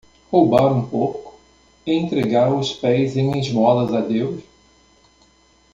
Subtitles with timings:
[0.31, 1.39] Roubar um porco?
[1.85, 4.41] e entregar os pés em esmolas a Deus.